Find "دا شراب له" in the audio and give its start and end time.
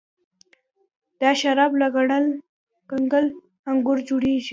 1.21-1.87